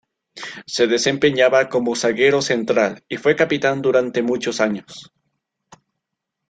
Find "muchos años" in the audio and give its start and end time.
4.23-5.11